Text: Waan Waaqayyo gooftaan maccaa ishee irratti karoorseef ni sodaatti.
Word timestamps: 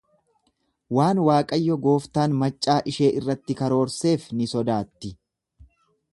Waan 0.99 1.19
Waaqayyo 1.27 1.77
gooftaan 1.83 2.35
maccaa 2.39 2.79
ishee 2.93 3.11
irratti 3.21 3.59
karoorseef 3.61 4.27
ni 4.41 4.53
sodaatti. 4.57 5.15